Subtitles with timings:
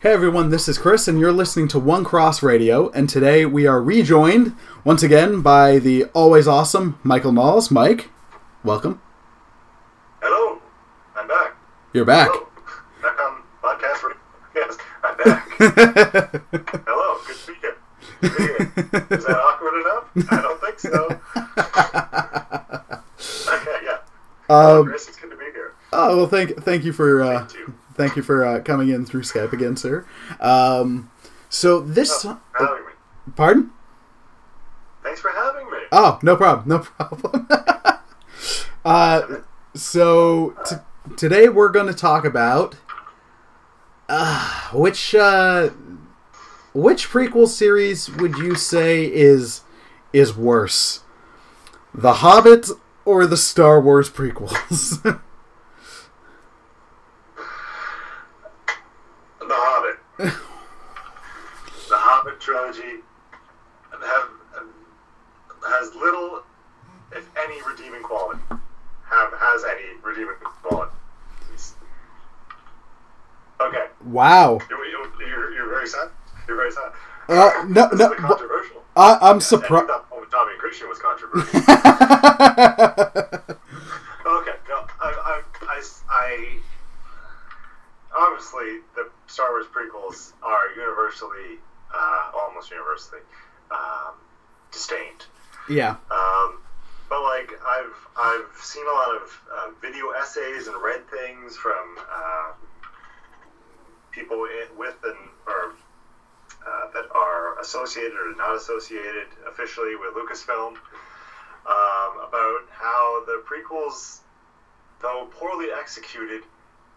[0.00, 2.88] Hey everyone, this is Chris, and you're listening to One Cross Radio.
[2.90, 7.70] And today we are rejoined once again by the always awesome Michael Knowles.
[7.70, 8.08] Mike,
[8.64, 9.00] welcome.
[10.22, 10.58] Hello,
[11.16, 11.54] I'm back.
[11.92, 12.30] You're back.
[12.30, 12.48] Hello,
[13.02, 14.02] back on podcast.
[14.02, 14.16] Radio.
[14.56, 15.48] Yes, I'm back.
[16.86, 17.70] Hello, good speaking.
[19.10, 20.04] Is that awkward enough?
[20.32, 20.98] I don't think so.
[23.54, 23.98] okay, yeah.
[24.48, 25.72] Hello, Um, Chris, it's good to be here.
[25.92, 27.46] oh well, thank thank you for uh.
[27.94, 30.06] Thank you for uh, coming in through Skype again, sir.
[30.40, 31.10] Um,
[31.48, 32.92] so this, Oh, for having me.
[33.36, 33.70] pardon?
[35.02, 35.78] Thanks for having me.
[35.92, 37.48] Oh, no problem, no problem.
[38.84, 39.22] uh,
[39.74, 40.76] so t-
[41.16, 42.76] today we're going to talk about
[44.08, 45.70] uh, which uh,
[46.74, 49.62] which prequel series would you say is
[50.12, 51.00] is worse,
[51.94, 52.68] The Hobbit
[53.04, 55.00] or the Star Wars prequels?
[59.40, 59.98] The Hobbit.
[60.20, 63.00] The Hobbit trilogy
[63.90, 64.28] have,
[65.66, 66.42] has little,
[67.12, 68.40] if any, redeeming quality.
[68.50, 70.92] Have has any redeeming quality.
[73.60, 74.58] Okay, wow.
[74.70, 76.08] you're, you're, you're, very sad.
[76.48, 76.92] You're very sad.
[77.28, 78.82] Uh, no, this no, controversial.
[78.96, 79.88] I, I'm surprised.
[79.88, 81.60] that one with Tommy and Christian was controversial.
[84.26, 86.58] Okay, no, I, I, I, I,
[88.16, 91.58] obviously the Star Wars prequels are universally,
[91.94, 93.20] uh, almost universally,
[93.70, 94.14] um,
[94.72, 95.24] disdained.
[95.68, 96.58] yeah, Um,
[97.08, 101.96] but like I've I've seen a lot of uh, video essays and read things from
[101.98, 102.52] uh,
[104.10, 105.74] people in, with and or
[106.66, 110.76] uh, that are associated or not associated officially with Lucasfilm
[111.66, 114.18] um, about how the prequels,
[115.00, 116.42] though poorly executed,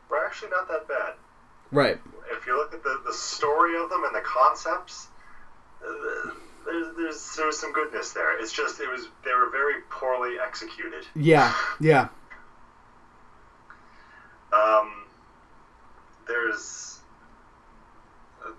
[0.09, 1.13] were actually not that bad.
[1.71, 1.97] right.
[2.31, 5.07] If you look at the, the story of them and the concepts,
[5.85, 6.31] uh,
[6.65, 8.39] there's, there's there was some goodness there.
[8.39, 11.05] It's just it was they were very poorly executed.
[11.15, 12.07] Yeah, yeah,
[14.53, 15.05] Um,
[16.27, 16.99] there's
[18.45, 18.51] uh,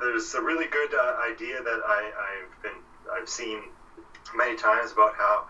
[0.00, 2.80] there's a really good uh, idea that I, I've been
[3.12, 3.60] I've seen
[4.34, 5.44] many times about how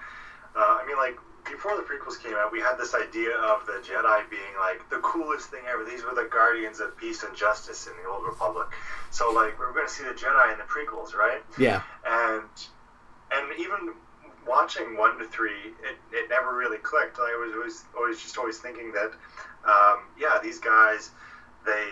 [0.56, 3.80] uh, I mean like before the prequels came out we had this idea of the
[3.84, 5.84] Jedi being like the coolest thing ever.
[5.84, 8.68] These were the guardians of peace and justice in the old republic.
[9.10, 11.42] So like we were going to see the Jedi in the prequels right?
[11.58, 12.48] Yeah, and
[13.30, 13.94] and even
[14.46, 17.18] watching one to three, it, it never really clicked.
[17.18, 19.12] I was always always just always thinking that,
[19.64, 21.10] um, yeah, these guys,
[21.64, 21.86] they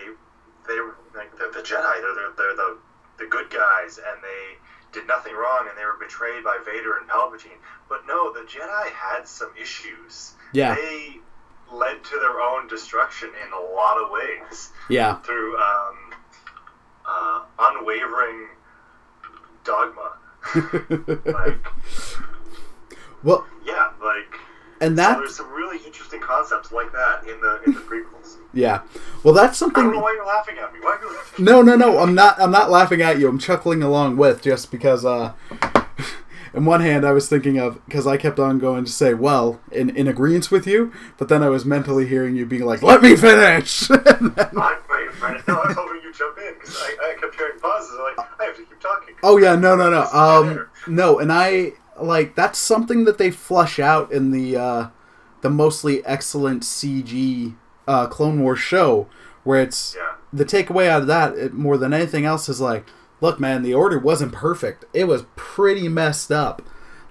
[0.67, 0.79] they
[1.15, 2.77] like they're the Jedi, they're, they're they're the
[3.17, 4.57] the good guys, and they
[4.93, 7.59] did nothing wrong, and they were betrayed by Vader and Palpatine.
[7.89, 10.33] But no, the Jedi had some issues.
[10.53, 11.17] yeah, They
[11.71, 15.95] led to their own destruction in a lot of ways yeah, through um,
[17.05, 18.47] uh, unwavering
[19.63, 20.13] dogma.
[21.25, 21.65] like,
[23.23, 24.39] well, yeah, like
[24.85, 28.37] and that, there's some really interesting concepts like that in the in the prequels.
[28.53, 28.81] yeah,
[29.23, 29.91] well, that's I don't something.
[29.91, 30.79] know why you're laughing at me.
[30.81, 31.45] Why are you laughing?
[31.45, 31.99] No, no, no.
[31.99, 32.39] I'm not.
[32.41, 33.27] I'm not laughing at you.
[33.27, 35.03] I'm chuckling along with just because.
[35.05, 35.33] Uh,
[36.53, 39.59] in one hand, I was thinking of because I kept on going to say, "Well,"
[39.71, 43.01] in in agreement with you, but then I was mentally hearing you being like, "Let
[43.01, 45.43] me finish." Then- I'm waiting.
[45.47, 47.91] No, I was hoping you'd jump in because I, I kept hearing pauses.
[47.97, 49.15] I'm like, I have to keep talking.
[49.23, 50.03] oh yeah, no, no, no.
[50.11, 54.87] Um, no, and I like that's something that they flush out in the uh,
[55.41, 57.55] the mostly excellent CG
[57.87, 59.07] uh, Clone Wars show,
[59.43, 60.13] where it's Yeah.
[60.31, 62.85] the takeaway out of that it, more than anything else is like
[63.21, 66.61] look man the order wasn't perfect it was pretty messed up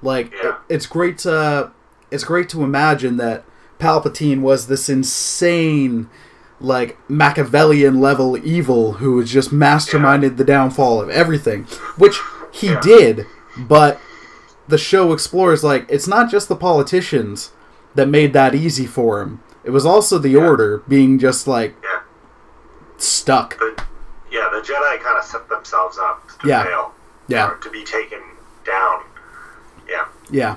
[0.03, 0.48] like Yeah.
[0.50, 1.70] it- it's great to
[2.10, 3.44] it's great to imagine that
[3.78, 6.09] palpatine was this insane
[6.60, 11.64] like machiavellian level evil who was just masterminded the downfall of everything
[11.97, 12.20] which
[12.53, 12.81] he Yeah.
[12.81, 13.26] did
[13.56, 14.00] but
[14.69, 17.53] the show explores like it's not just the politicians
[17.94, 20.47] that made that easy for him it was also the Yeah.
[20.47, 22.00] order being just like Yeah.
[22.97, 23.82] stuck The,
[24.31, 26.64] yeah, the Jedi kind of set themselves up to Yeah.
[26.64, 26.94] fail.
[27.29, 27.50] Yeah.
[27.50, 28.20] Or to be taken
[28.64, 29.03] down.
[29.88, 30.06] Yeah.
[30.31, 30.56] Yeah,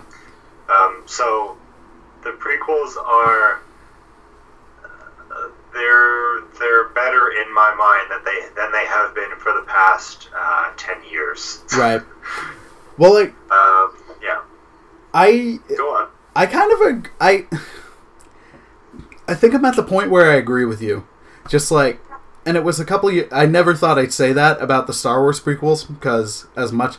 [0.70, 1.58] Um, so
[2.24, 3.60] the prequels are
[5.32, 9.64] uh, they're they're better in my mind than they than they have been for the
[9.68, 11.64] past uh, ten years.
[11.78, 12.02] right.
[12.98, 14.42] Well, like Um, yeah.
[15.14, 16.10] I, Go on.
[16.36, 17.46] I kind of ag- I,
[19.28, 21.08] I think I'm at the point where I agree with you.
[21.48, 22.00] Just like,
[22.46, 23.10] and it was a couple.
[23.10, 26.98] Of, I never thought I'd say that about the Star Wars prequels because as much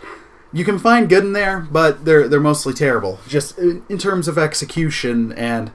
[0.53, 3.19] you can find good in there, but they're they're mostly terrible.
[3.29, 5.73] Just in, in terms of execution and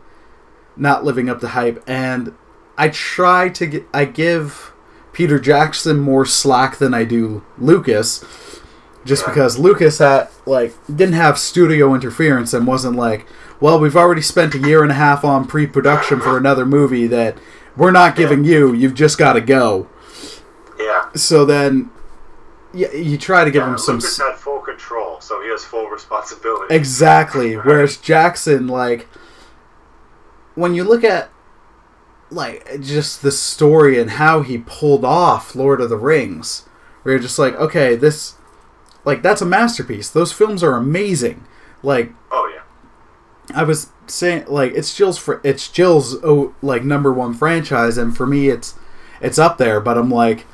[0.75, 1.83] not living up to hype.
[1.87, 2.33] And
[2.77, 3.85] I try to get.
[3.93, 4.73] I give
[5.13, 8.23] Peter Jackson more slack than I do Lucas,
[9.05, 13.25] just because Lucas had like didn't have studio interference and wasn't like,
[13.59, 17.37] well, we've already spent a year and a half on pre-production for another movie that
[17.77, 18.73] we're not giving you.
[18.73, 19.87] You've just got to go.
[20.79, 21.11] Yeah.
[21.15, 21.91] So then,
[22.73, 23.95] yeah, you try to give yeah, him some.
[23.95, 26.73] Lucas had full control, so he has full responsibility.
[26.73, 27.53] Exactly.
[27.57, 29.07] Whereas Jackson, like,
[30.55, 31.29] when you look at,
[32.29, 36.67] like, just the story and how he pulled off Lord of the Rings,
[37.03, 38.35] where you're just like, okay, this,
[39.05, 40.09] like, that's a masterpiece.
[40.09, 41.45] Those films are amazing.
[41.83, 42.61] Like, oh yeah.
[43.59, 48.15] I was saying, like, it's Jill's, fr- it's Jill's, oh, like, number one franchise, and
[48.15, 48.75] for me, it's,
[49.19, 49.79] it's up there.
[49.79, 50.45] But I'm like,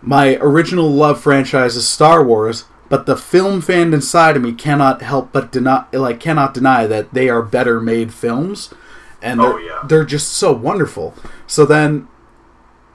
[0.00, 5.02] my original love franchise is Star Wars, but the film fan inside of me cannot
[5.02, 8.72] help but deny, like, cannot deny that they are better made films,
[9.20, 9.86] and oh, they're, Oh, yeah.
[9.86, 11.14] they're just so wonderful.
[11.46, 12.08] So then,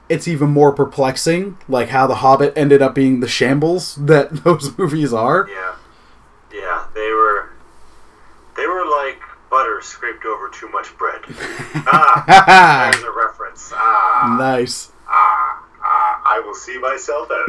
[0.08, 4.76] it's even more perplexing, like how The Hobbit ended up being the shambles that those
[4.78, 5.48] movies are.
[5.50, 5.74] Yeah.
[6.52, 6.86] Yeah.
[6.94, 7.50] They were.
[8.56, 9.20] They were like
[9.50, 11.20] butter scraped over too much bread.
[11.86, 13.70] ah, there's a reference.
[13.74, 14.90] Ah, nice.
[15.08, 16.22] ah, ah.
[16.24, 17.46] I will see myself out.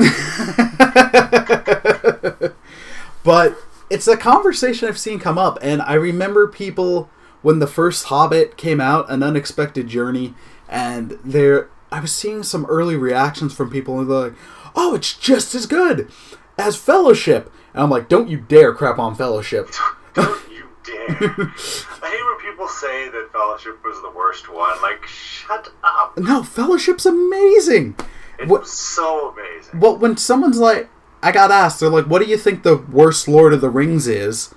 [3.24, 3.58] but
[3.90, 7.10] it's a conversation I've seen come up, and I remember people
[7.42, 10.34] when the first Hobbit came out, An Unexpected Journey,
[10.70, 14.34] and there I was seeing some early reactions from people, and they're like,
[14.76, 16.10] "Oh, it's just as good
[16.58, 19.70] as Fellowship," and I'm like, "Don't you dare crap on Fellowship."
[20.14, 21.08] Don't you dare.
[21.10, 24.82] I hate when people say that Fellowship was the worst one.
[24.82, 26.18] Like, shut up.
[26.18, 27.96] No, Fellowship's amazing.
[28.40, 29.80] It What- was so amazing.
[29.80, 30.90] Well, when someone's like,
[31.24, 34.08] I got asked, they're like, "What do you think the worst Lord of the Rings
[34.08, 34.54] is?"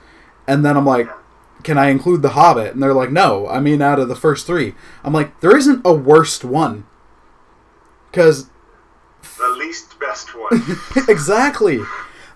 [0.47, 1.09] And then I'm like,
[1.63, 4.47] "Can I include the Hobbit?" And they're like, "No, I mean out of the first
[4.47, 4.75] three.
[5.05, 6.85] I'm like, "There isn't a worst one."
[8.11, 8.51] Because
[9.39, 10.79] The least best one.
[11.09, 11.81] exactly,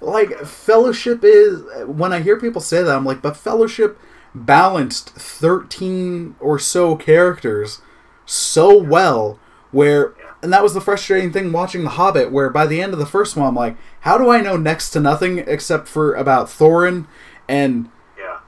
[0.00, 1.62] like Fellowship is.
[1.86, 3.98] When I hear people say that, I'm like, "But Fellowship
[4.34, 7.80] balanced 13 or so characters
[8.26, 9.38] so well."
[9.70, 12.98] Where and that was the frustrating thing watching The Hobbit, where by the end of
[12.98, 16.48] the first one, I'm like, how do I know next to nothing except for about
[16.48, 17.06] Thorin,
[17.48, 17.88] and
[18.18, 18.40] yeah.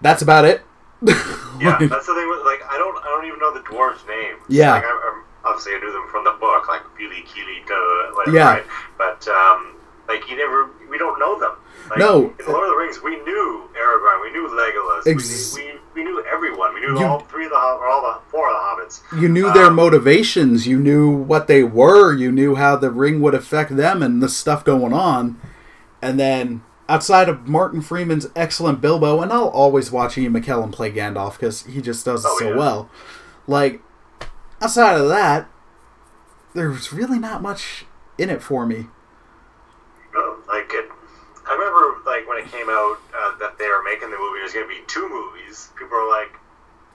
[0.00, 0.62] that's about it.
[1.60, 2.28] Yeah, Like, that's the thing.
[2.28, 4.36] With, like, I don't, I don't even know the dwarves' name.
[4.48, 4.74] Yeah.
[4.74, 5.24] Like, I, I'm,
[5.58, 8.36] obviously, I knew them from the book, like Fili, Kili, duh, whatever.
[8.36, 8.50] Yeah.
[8.54, 8.64] Right?
[8.96, 9.74] But um,
[10.08, 11.52] like, you never, we don't know them.
[11.90, 12.32] Like, No.
[12.38, 16.02] In Lord of the Rings, we knew Aragorn, we knew Legolas, Ex- we, knew, we,
[16.02, 16.74] we knew everyone.
[16.74, 19.20] We knew You- all three of the, or all the four of the hobbits.
[19.22, 23.20] you knew their Um, motivations, you knew what they were, you knew how the ring
[23.20, 25.40] would affect them, and the stuff going on.
[26.00, 30.90] And then outside of Martin Freeman's excellent Bilbo, and I'll always watch Ian McKellen play
[30.92, 32.56] Gandalf because he just does it Oh, so yeah.
[32.56, 32.90] well.
[33.46, 33.80] Like
[34.60, 35.48] outside of that,
[36.54, 37.84] there's really not much
[38.16, 38.86] in it for me.
[40.14, 40.88] No, like it.
[41.46, 44.40] I remember, like when it came out uh, that they were making the movie.
[44.40, 45.70] There's going to be two movies.
[45.78, 46.32] People were like,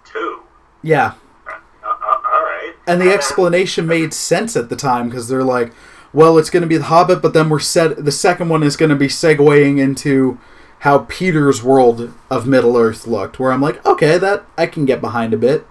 [0.05, 0.43] two.
[0.81, 1.13] Yeah,
[1.47, 1.51] Uh,
[1.85, 2.73] uh, all right.
[2.87, 5.73] And the explanation made sense at the time because they're like,
[6.11, 8.03] well, it's going to be the Hobbit, but then we're set.
[8.03, 10.37] The second one is going to be segueing into
[10.79, 13.39] how Peter's world of Middle Earth looked.
[13.39, 15.65] Where I'm like, okay, that I can get behind a bit.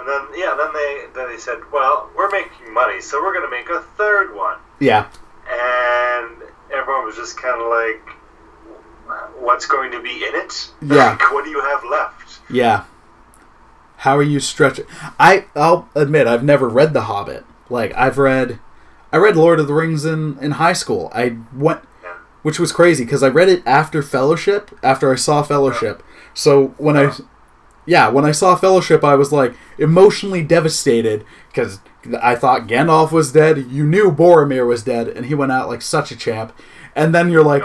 [0.00, 3.44] And then yeah, then they then they said, well, we're making money, so we're going
[3.44, 4.56] to make a third one.
[4.80, 5.08] Yeah,
[5.46, 6.36] And
[6.72, 8.16] everyone was just kind of like,
[9.38, 10.70] what's going to be in it?
[10.82, 11.10] Yeah.
[11.10, 12.40] Like, what do you have left?
[12.50, 12.84] yeah.
[13.98, 14.86] How are you stretching?
[15.18, 17.44] I I'll admit I've never read The Hobbit.
[17.68, 18.58] Like I've read,
[19.12, 21.10] I read Lord of the Rings in in high school.
[21.14, 22.14] I went, Yeah.
[22.40, 26.02] which was crazy because I read it after Fellowship, after I saw Fellowship.
[26.32, 27.12] So when I,
[27.86, 31.80] yeah, when I saw Fellowship, I was like emotionally devastated because
[32.22, 33.66] I thought Gandalf was dead.
[33.70, 36.52] You knew Boromir was dead, and he went out like such a champ.
[36.94, 37.62] And then you're like,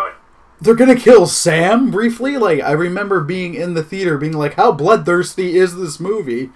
[0.62, 2.38] they're gonna kill Sam briefly.
[2.38, 6.50] Like I remember being in the theater, being like, "How bloodthirsty is this movie?"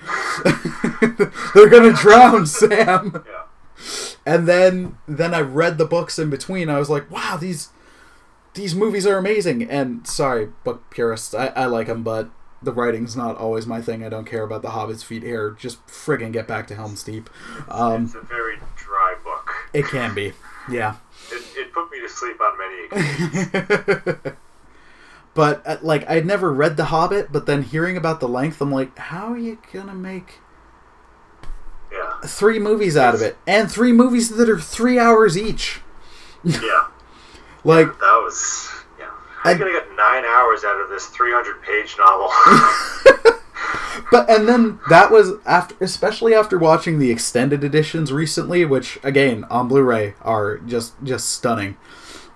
[1.53, 3.23] they're gonna drown Sam.
[3.25, 3.43] yeah.
[4.25, 6.69] And then then I read the books in between.
[6.69, 7.69] I was like, "Wow, these
[8.53, 12.29] these movies are amazing." And sorry, book purists, I, I like them, but
[12.61, 14.03] the writing's not always my thing.
[14.03, 15.51] I don't care about the Hobbit's feet here.
[15.51, 17.29] Just friggin' get back to Helm's Deep.
[17.69, 19.51] Um, It's a very dry book.
[19.73, 20.33] it can be,
[20.69, 20.95] yeah.
[21.31, 24.17] It, it put me to sleep on many occasions.
[25.33, 28.71] but uh, like I'd never read The Hobbit, but then hearing about the length, I'm
[28.71, 30.39] like, how are you gonna make
[31.91, 32.19] yeah.
[32.25, 35.81] three movies out of it, and three movies that are three hours each?
[36.43, 36.87] Yeah.
[37.65, 38.69] Like, That was.
[39.43, 42.29] I'm going to get nine hours out of this 300 page novel.
[44.11, 49.43] but and then that was after, especially after watching the extended editions recently, which again
[49.45, 51.77] on Blu-ray are just just stunning.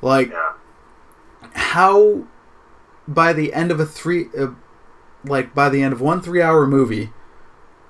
[0.01, 0.53] Like Yeah.
[1.53, 2.23] how
[3.07, 4.47] by the end of a three, uh,
[5.25, 7.11] like by the end of one three-hour movie,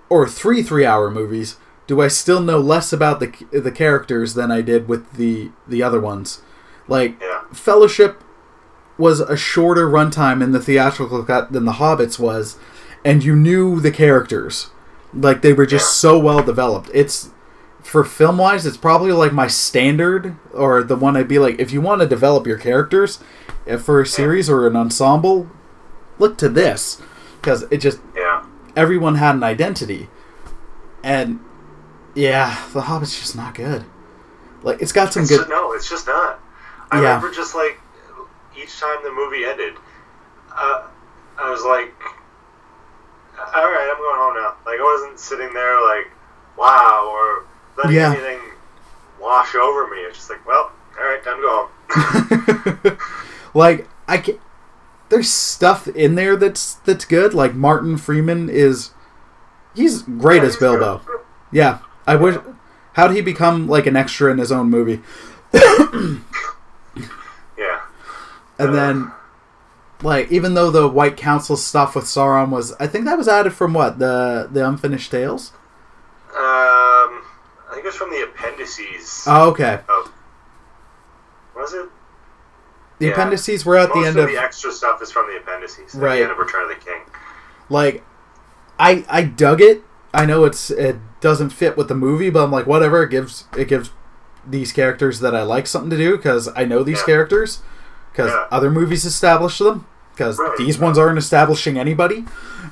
[0.10, 4.62] or three three-hour movies, do I still know less about the the characters than I
[4.62, 6.41] did with the the other ones?
[6.88, 7.41] Like Yeah.
[7.53, 8.24] Fellowship
[8.98, 12.58] was a shorter runtime in the theatrical cut than The Hobbits was,
[13.04, 14.70] and you knew the characters.
[15.14, 16.90] Like they were just so well developed.
[16.94, 17.30] It's
[17.82, 21.72] for film wise, it's probably like my standard or the one I'd be like, if
[21.72, 23.20] you want to develop your characters
[23.70, 25.50] uh, for a series or an ensemble,
[26.18, 27.02] look to this
[27.42, 28.44] because it just Yeah.
[28.76, 30.08] everyone had an identity,
[31.04, 31.40] and
[32.16, 33.84] yeah, The Hobbit's just not good.
[34.62, 35.38] Like it's got some It's good.
[35.40, 36.40] just, no, it's just not.
[36.92, 37.16] I Yeah.
[37.16, 37.80] remember just like
[38.62, 39.74] each time the movie ended,
[40.55, 40.83] uh,
[41.38, 41.93] I was like,
[43.55, 46.12] "All right, I'm going home now." Like I wasn't sitting there like,
[46.57, 47.45] "Wow," or
[47.77, 48.12] letting Yeah.
[48.13, 48.39] anything
[49.19, 49.98] wash over me.
[49.98, 51.69] It's just like, "Well, all right, time to go
[52.88, 52.98] home."
[53.53, 54.39] like I can
[55.10, 57.33] there's stuff in there that's that's good.
[57.33, 58.91] Like Martin Freeman is
[59.75, 60.79] he's great Yeah, as he's good.
[60.79, 61.01] Bilbo.
[61.51, 62.38] Yeah, I wish.
[62.93, 65.01] How would he become like an extra in his own movie?
[68.65, 69.12] And then,
[70.01, 73.53] like, even though the White Council stuff with Sauron was, I think that was added
[73.53, 75.51] from what the the Unfinished Tales.
[76.36, 77.22] Um,
[77.70, 79.24] I think it's from the appendices.
[79.27, 79.79] Oh, okay.
[79.89, 80.12] of,
[81.55, 81.88] was it?
[83.00, 83.12] The Yeah.
[83.13, 85.96] appendices were at Most the end of of the extra stuff is from the appendices.
[85.96, 86.15] At Right.
[86.17, 87.01] the end of Return of the King.
[87.70, 88.03] like,
[88.79, 89.84] I I dug it.
[90.13, 93.03] I know it's it doesn't fit with the movie, but I'm like, whatever.
[93.03, 93.91] It gives it gives
[94.46, 97.05] these characters that I like something to do because I know these Yeah.
[97.05, 97.62] characters
[98.13, 98.46] because Yeah.
[98.51, 100.55] other movies establish them because Right.
[100.58, 102.24] these ones aren't establishing anybody.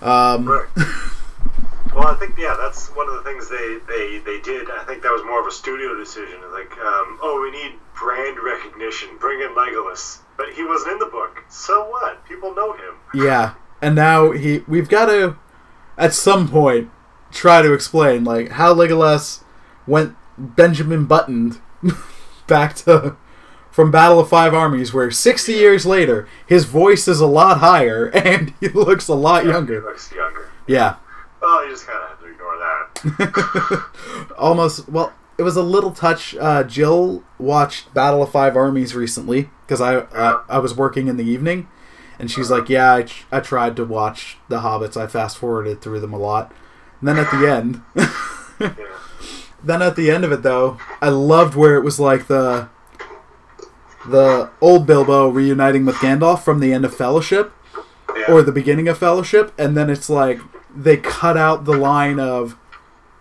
[0.02, 0.66] Um, Right.
[1.96, 4.70] well, I think yeah, that's one of the things they, they, they did.
[4.70, 6.38] I think that was more of a studio decision.
[6.54, 9.10] Like, um, oh, we need brand recognition.
[9.20, 11.44] Bring in Legolas, but he wasn't in the book.
[11.50, 12.24] So what?
[12.26, 12.94] People know him.
[13.14, 15.36] Yeah, and now he we've got to
[15.98, 16.90] at some point
[17.32, 19.44] try to explain like how Legolas
[19.88, 21.60] went Benjamin Buttoned
[22.48, 23.16] back to
[23.72, 28.08] from Battle of Five Armies, where sixty years later his voice is a lot higher
[28.14, 29.82] and he looks a lot He younger.
[29.82, 30.50] looks younger.
[30.68, 30.96] Yeah,
[31.42, 34.32] Well, you just kind of have to ignore that.
[34.38, 34.88] almost.
[34.90, 36.36] Well, it was a little touch.
[36.36, 41.18] Uh, Jill watched Battle of Five Armies recently because I uh, I was working in
[41.18, 41.68] the evening,
[42.20, 44.96] and she's like, "Yeah, I, I tried to watch The Hobbits.
[44.98, 46.54] I fast forwarded through them a lot."
[47.00, 47.82] And then at the end,
[48.60, 48.74] Yeah.
[49.64, 52.70] then at the end of it though, I loved where it was like the
[54.08, 57.52] the old Bilbo reuniting with Gandalf from the end of Fellowship
[58.16, 58.26] Yeah.
[58.34, 60.40] or the beginning of Fellowship, and then it's like
[60.76, 62.58] they cut out the line of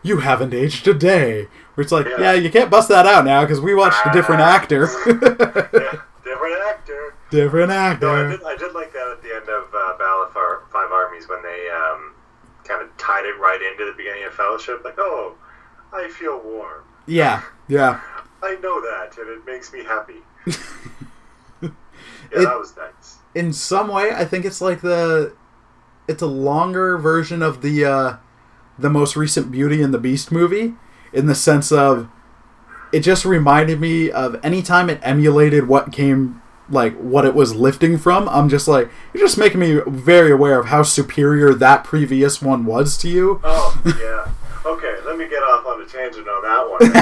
[0.03, 2.21] "You haven't aged a day," where it's like, Yeah.
[2.21, 6.01] yeah, you can't bust that out now because we watched a different actor, yeah.
[6.25, 7.15] Different actor.
[7.31, 8.29] different No, I actor.
[8.31, 10.33] did, I did like that at the end of uh, Battle of
[10.73, 12.15] Five Armies when they um,
[12.65, 14.83] kind of tied it right into the beginning of Fellowship.
[14.85, 15.35] Like, oh,
[15.93, 16.83] I feel warm.
[17.07, 18.01] Yeah, yeah.
[18.43, 20.23] I know that, and it makes me happy.
[21.63, 21.69] Yeah,
[22.33, 23.17] It- that was nice.
[23.35, 25.35] In some way, I think it's like the
[26.09, 28.17] it's a longer version of the uh,
[28.79, 30.75] the most recent Beauty and the Beast movie
[31.13, 32.09] in the sense of
[32.93, 37.53] it just reminded me of any time it emulated what came like what it was
[37.55, 41.83] lifting from i'm just like you're just making me very aware of how superior that
[41.83, 44.33] previous one was to you Oh, yeah.
[45.21, 46.81] Me get off on a tangent on that one.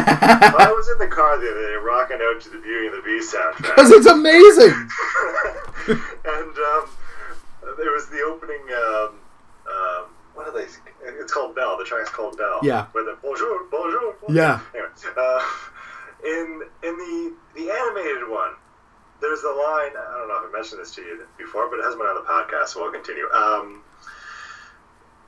[0.59, 3.03] I was in the car the other day rocking out to the Beauty and the
[3.07, 3.79] Beast soundtrack.
[3.79, 4.75] because it's amazing
[6.27, 6.91] and um,
[7.79, 8.59] there was the opening.
[8.75, 9.23] Um,
[9.71, 10.67] um, what are they?
[11.15, 11.79] It's called Belle.
[11.79, 12.59] The track's called Belle.
[12.61, 12.87] Yeah.
[12.91, 14.17] Where the bonjour, bonjour.
[14.21, 14.35] bonjour.
[14.35, 14.61] Yeah.
[14.75, 15.41] Anyway, uh,
[16.27, 18.59] in in the the animated one,
[19.21, 19.95] there's the line.
[19.95, 22.19] I don't know if I mentioned this to you before, but it hasn't been on
[22.19, 23.31] the podcast, so I'll continue.
[23.31, 23.83] Um,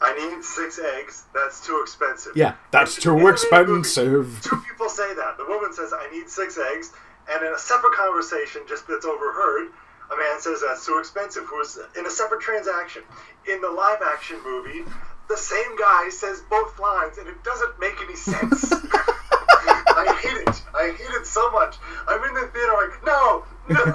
[0.03, 1.25] I need six eggs.
[1.35, 2.33] That's too expensive.
[2.37, 5.37] yeah that's In too the animated movie, expensive Two people say that.
[5.37, 6.93] The woman says, I need six eggs.
[7.31, 9.69] And in a separate conversation, just that's overheard,
[10.13, 13.03] a man says that's too expensive, who is in a separate transaction.
[13.47, 14.83] In the live action movie,
[15.29, 18.73] the same guy says both lines, and it doesn't make any sense.
[18.73, 20.63] I hate it.
[20.75, 21.77] I hate it so much.
[22.09, 23.85] I'm in the theater like, no, no.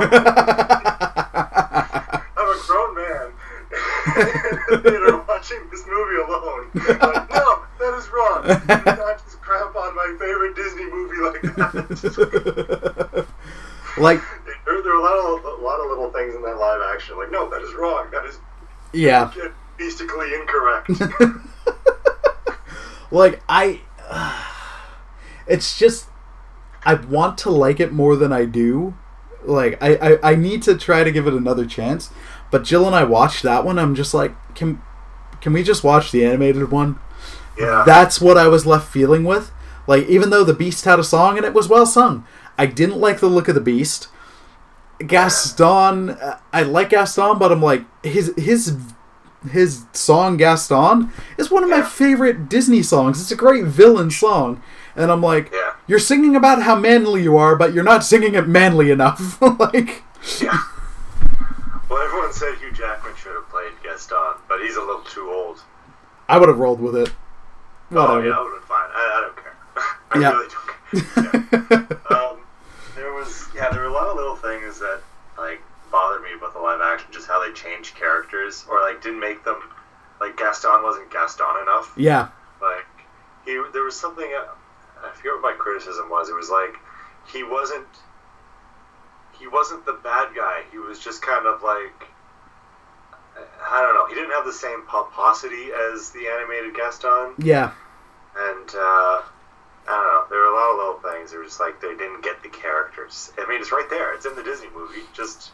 [2.37, 3.31] I'm a grown man
[4.83, 6.69] theater watching this movie alone.
[6.75, 8.45] Like, no, that is wrong.
[8.45, 13.25] You not just crap on my favorite Disney movie like that.
[13.97, 14.21] like
[14.65, 17.17] there, there are a lot of a lot of little things in that live action.
[17.17, 18.11] Like, no, that is wrong.
[18.11, 18.37] That is
[18.93, 19.31] yeah
[19.77, 20.89] beast Grammatically incorrect.
[23.11, 23.81] like I,
[25.47, 26.07] it's just
[26.83, 28.95] I want to like it more than I do.
[29.43, 32.09] Like I, I, I need to try to give it another chance.
[32.51, 33.77] But Jill and I watched that one.
[33.79, 34.81] I'm just like, can
[35.41, 36.99] can we just watch the animated one?
[37.57, 37.83] yeah.
[37.85, 39.51] That's what I was left feeling with.
[39.87, 42.25] Like even though the Beast had a song and it was well sung,
[42.57, 44.07] I didn't like the look of the Beast.
[45.05, 48.77] Gaston, uh, I like Gaston, but I'm like his his
[49.51, 53.21] his song Gaston is one of my favorite Disney songs.
[53.21, 54.61] It's a great villain song,
[54.95, 55.73] and I'm like, Yeah.
[55.87, 59.39] you're singing about how manly you are, but you're not singing it manly enough.
[59.59, 60.03] like,
[60.41, 60.59] Yeah.
[62.35, 65.59] Said Hugh Jackman should have played Gaston, but he's a little too old.
[66.27, 67.09] I would have rolled with it.
[67.91, 68.89] Oh, yeah, I would have been fine.
[68.91, 69.55] I, I don't care.
[70.11, 70.31] I Yeah.
[70.31, 71.97] really don't care.
[72.11, 72.17] Yeah.
[72.17, 72.37] um,
[72.95, 74.99] there was, yeah, there were a lot of little things that,
[75.37, 75.61] like,
[75.91, 79.43] bothered me about the live action, just how they changed characters, or, like, didn't make
[79.45, 79.59] them,
[80.19, 81.93] like, Gaston wasn't Gaston enough.
[81.95, 82.27] yeah,
[82.61, 82.85] Like,
[83.45, 84.51] he, there was something, uh,
[85.07, 86.27] I forget what my criticism was.
[86.29, 86.75] It was like,
[87.31, 87.87] he wasn't,
[89.39, 90.63] he wasn't the bad guy.
[90.71, 92.07] He was just kind of like,
[93.69, 94.05] I don't know.
[94.07, 97.71] He didn't have the same pomposity as the animated Gaston, yeah,
[98.37, 99.23] and uh, I
[99.87, 100.23] don't know.
[100.29, 101.31] There were a lot of little things.
[101.31, 103.31] They were just like they didn't get the characters.
[103.37, 104.13] I mean, it's right there.
[104.13, 105.01] It's in the Disney movie.
[105.13, 105.51] Just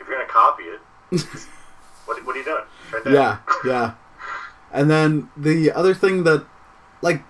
[0.00, 0.80] if you're gonna copy it,
[1.12, 1.48] just-
[2.06, 2.62] what, what are you doing?
[2.92, 3.94] Right yeah, yeah.
[4.72, 6.44] And then the other thing that,
[7.00, 7.22] like,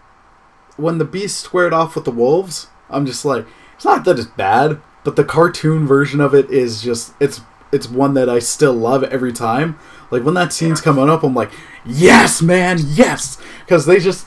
[0.76, 3.46] when the beast squared off with the wolves, I'm just like,
[3.76, 7.42] it's not that it's bad, but the cartoon version of it is just it's
[7.75, 9.78] it's one that I still love every time.
[10.11, 10.85] Like when that scene's Yeah.
[10.85, 11.50] coming up, I'm like,
[11.85, 14.26] yes, man, yes, because they just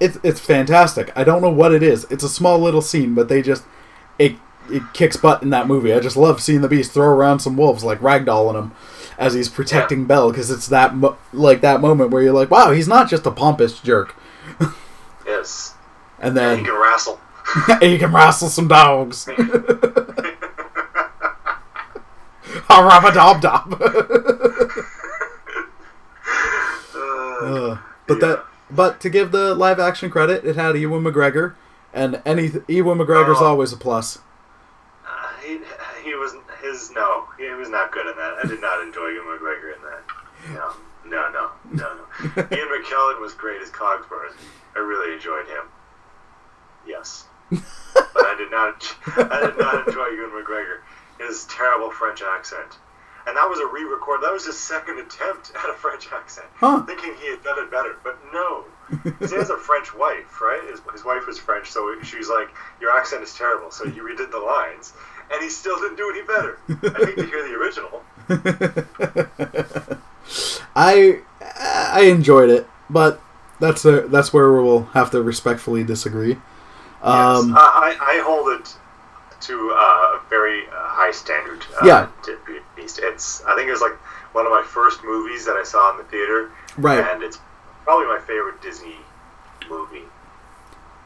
[0.00, 1.10] it's it's fantastic.
[1.16, 2.06] I don't know what it is.
[2.10, 3.64] It's a small little scene, but they just
[4.18, 4.34] it
[4.70, 5.92] it kicks butt in that movie.
[5.92, 8.72] I just love seeing the beast throw around some wolves like ragdolling them
[9.18, 12.70] as he's protecting Belle because it's that mo- like that moment where you're like, wow,
[12.72, 14.14] he's not just a pompous jerk,
[15.26, 15.74] Yes.
[16.18, 17.20] and And then he can wrestle.
[17.80, 19.28] he can wrestle some dogs.
[22.78, 23.82] A rub dob dob.
[26.94, 28.26] Uh, But Yeah.
[28.28, 31.54] that, but to give the live action credit, it had Ewan McGregor,
[31.92, 33.46] and any Ewan McGregor's Oh.
[33.46, 34.18] always a plus.
[35.06, 35.10] Uh,
[35.42, 35.60] he,
[36.04, 37.24] he was his no.
[37.38, 38.34] He was not good in that.
[38.42, 40.02] I did not enjoy Ewan McGregor in that.
[40.54, 40.72] No,
[41.04, 42.42] no, no, no, no.
[42.56, 44.34] Ian McKellen was great as Cogsworth.
[44.74, 45.64] I really enjoyed him.
[46.86, 47.60] Yes, but
[48.26, 48.96] I did not.
[49.16, 50.78] I did not enjoy Ewan McGregor.
[51.26, 52.78] His terrible French accent,
[53.26, 54.22] and that was a re-record.
[54.22, 56.82] That was his second attempt at a French accent, Huh?
[56.84, 57.96] thinking he had done it better.
[58.02, 58.64] But no,
[59.04, 60.62] he has a French wife, right?
[60.70, 62.48] His, his wife was French, so she was like,
[62.80, 64.92] "Your accent is terrible." So he redid the lines,
[65.32, 66.58] and he still didn't do any better.
[66.68, 68.02] I hate to hear the original.
[70.76, 73.20] I I enjoyed it, but
[73.60, 76.32] that's a, that's where we'll have to respectfully disagree.
[77.02, 77.56] Um, yes.
[77.58, 78.74] I I hold it
[79.42, 81.64] to uh, a very uh, high standard.
[81.80, 82.08] Uh, Yeah.
[82.24, 83.00] to the Beast.
[83.02, 83.96] It's I think it was like
[84.32, 86.98] one of my first movies that I saw in the theater, right.
[87.00, 87.38] and it's
[87.84, 88.96] probably my favorite Disney
[89.68, 90.04] movie.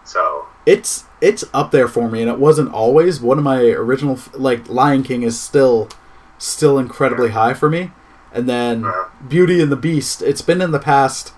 [0.04, 4.18] So it's it's up there for me, and it wasn't always one of my original.
[4.34, 5.88] Like Lion King is still
[6.38, 7.90] still incredibly high for me,
[8.32, 9.08] and then Uh-huh.
[9.26, 10.22] Beauty and the Beast.
[10.22, 11.32] It's been in the past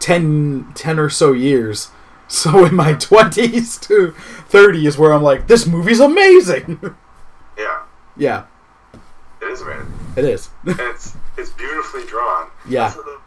[0.00, 1.88] 10, 10 or so years.
[2.34, 4.10] So in my twenties to
[4.48, 6.80] thirties, where I'm like, this movie's amazing.
[7.58, 7.82] yeah,
[8.16, 8.46] yeah,
[9.40, 9.92] it is amazing.
[10.16, 10.50] it is.
[10.66, 12.50] and it's it's beautifully drawn.
[12.68, 12.84] Yeah.
[12.88, 13.20] That's the-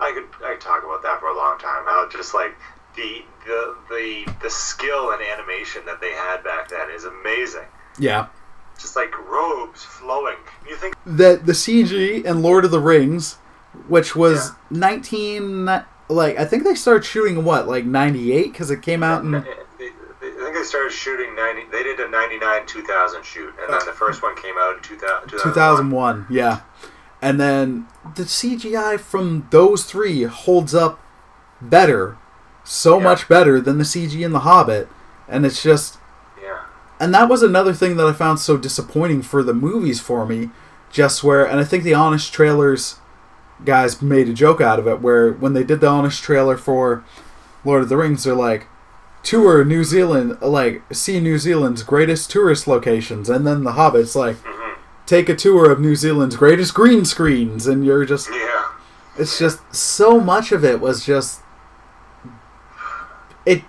[0.00, 1.84] I could I could talk about that for a long time.
[1.86, 2.54] How just like
[2.94, 7.66] the the the the skill and animation that they had back then is amazing.
[7.98, 8.28] yeah.
[8.78, 10.36] Just like robes flowing.
[10.68, 13.34] You think that the CG and Lord of the Rings,
[13.88, 15.68] which was nineteen
[16.08, 19.34] like I think they started shooting what like ninety eight because it came out in
[19.34, 21.62] I think they started shooting ninety.
[21.70, 23.94] They did a ninety nine two thousand shoot, and then the oh.
[23.94, 26.60] first one came out in 2000, 2001 yeah
[27.20, 31.00] and then the cgi from those three holds up
[31.60, 32.16] better
[32.64, 33.04] so Yeah.
[33.04, 34.88] much better than the cg in the hobbit
[35.28, 35.98] and it's just
[36.40, 36.60] Yeah.
[37.00, 40.50] and that was another thing that i found so disappointing for the movies for me
[40.92, 42.96] just where and i think the honest trailers
[43.64, 47.04] guys made a joke out of it where when they did the honest trailer for
[47.64, 48.66] lord of the rings they're like
[49.22, 54.36] tour new zealand like see new zealand's greatest tourist locations and then the hobbit's like
[54.44, 54.58] hmm
[55.08, 58.68] take a tour of New Zealand's greatest green screens, and you're just, Yeah.
[59.16, 61.40] it's just so much of it was just,
[63.46, 63.62] it,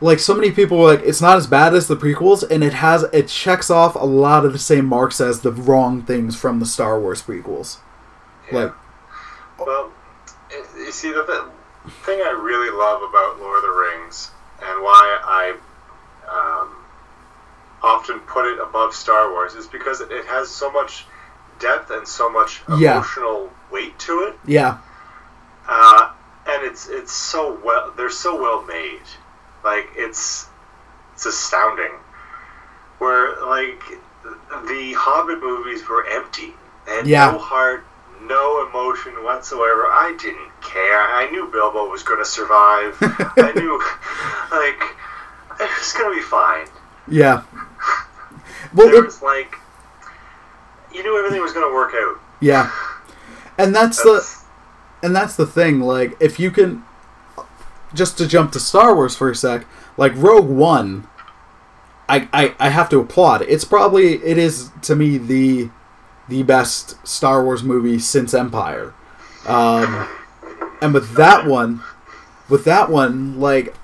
[0.00, 2.74] like so many people were like, it's not as bad as the prequels, and it
[2.74, 6.58] has, it checks off a lot of the same marks as the wrong things from
[6.58, 7.78] the Star Wars prequels.
[8.50, 8.58] Yeah.
[8.64, 8.74] Like,
[9.58, 9.90] Well,
[10.76, 14.30] you see, the th- thing I really love about Lord of the Rings
[14.62, 15.56] and why I
[16.28, 16.74] um,
[17.82, 21.06] often put it above Star Wars is because it has so much
[21.58, 22.92] depth and so much Yeah.
[22.92, 24.38] emotional weight to it.
[24.46, 24.78] Yeah,
[25.68, 26.10] uh,
[26.46, 29.02] and it's it's so well they're so well made
[29.64, 30.46] like it's
[31.14, 31.92] it's astounding
[32.98, 33.82] where like
[34.66, 36.54] the hobbit movies were empty
[36.86, 37.32] they had Yeah.
[37.32, 37.84] no heart
[38.22, 43.78] no emotion whatsoever i didn't care i knew bilbo was going to survive i knew
[44.52, 46.66] like it was going to be fine
[47.10, 47.42] yeah.
[48.74, 49.54] Well, there it- was like
[50.92, 52.70] you knew everything was going to work out yeah,
[53.56, 54.24] and that's the
[55.02, 55.80] and that's the thing.
[55.80, 56.84] Like, if you can,
[57.94, 61.08] just to jump to Star Wars for a sec, like Rogue One,
[62.08, 63.42] I, I I have to applaud.
[63.42, 65.70] It's probably it is to me the
[66.28, 68.94] the best Star Wars movie since Empire.
[69.46, 70.08] Um,
[70.82, 71.82] and with that one,
[72.48, 73.74] with that one, like,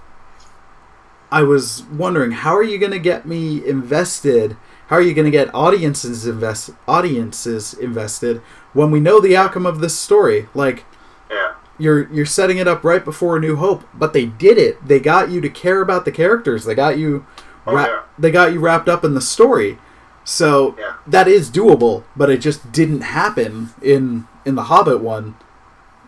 [1.31, 4.57] I was wondering, how are you going to get me invested?
[4.89, 8.39] How are you going to get audiences invest audiences invested
[8.73, 10.49] when we know the outcome of this story?
[10.55, 10.85] Like,
[11.31, 14.87] yeah you're you're setting it up right before A New Hope, but they did it.
[14.87, 16.65] They got you to care about the characters.
[16.65, 17.27] They got you,
[17.67, 18.03] Oh, yeah.
[18.19, 19.79] they got you wrapped up in the story.
[20.25, 20.95] So Yeah.
[21.07, 25.37] that is doable, but it just didn't happen in in the Hobbit one,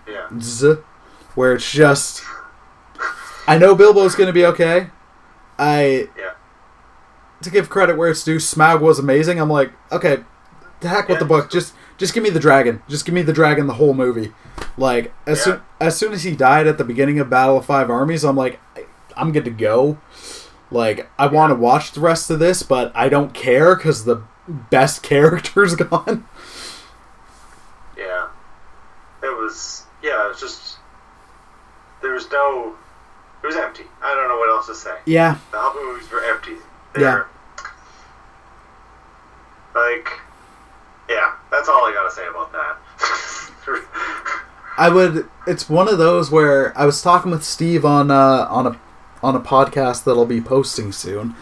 [0.09, 0.77] yeah Z,
[1.35, 2.23] where it's just.
[3.49, 4.89] I know Bilbo's going to be okay.
[5.59, 6.31] I yeah
[7.43, 9.39] to give credit where it's due, Smaug was amazing.
[9.39, 10.25] I'm like, okay,
[10.81, 11.51] to heck with the book.
[11.51, 12.83] Just just give me the dragon.
[12.89, 14.33] Just give me the dragon the whole movie.
[14.79, 15.45] Like as Yeah.
[15.45, 18.37] soon as soon as he died at the beginning of Battle of Five Armies, I'm
[18.37, 19.99] like, I- I'm good to go.
[20.71, 24.23] Like I want to watch the rest of this, but I don't care because the
[24.49, 26.27] best character's gone.
[27.97, 28.29] Yeah.
[29.23, 30.77] It was yeah, it was just
[32.03, 32.75] there was no
[33.43, 33.85] it was empty.
[34.03, 34.97] I don't know what else to say.
[35.05, 36.57] Yeah, The Hobbit movies were empty.
[36.97, 37.01] Yeah.
[37.01, 37.27] They're
[39.75, 40.09] like
[41.09, 42.77] yeah, that's all I gotta say about that.
[44.79, 45.29] I would.
[45.47, 48.81] It's one of those where I was talking with Steve on uh, on a
[49.23, 51.35] on a podcast that I'll be posting soon,